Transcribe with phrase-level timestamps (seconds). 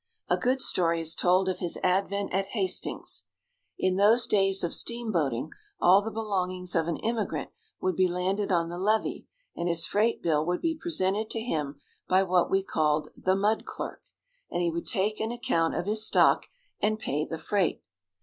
[0.29, 3.25] A good story is told of his advent at Hastings.
[3.77, 8.69] In those days of steamboating, all the belongings of an immigrant would be landed on
[8.69, 13.09] the levee and his freight bill would be presented to him by what we called
[13.15, 14.03] the mud clerk,
[14.49, 16.47] and he would take an account of his stock
[16.79, 17.83] and pay the freight.